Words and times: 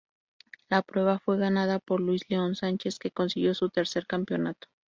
La 0.67 0.81
prueba 0.81 1.19
fue 1.19 1.37
ganada 1.37 1.77
por 1.77 1.99
Luis 2.01 2.23
León 2.27 2.55
Sánchez, 2.55 2.97
que 2.97 3.11
consiguió 3.11 3.53
su 3.53 3.69
tercer 3.69 4.07
campeonato. 4.07 4.67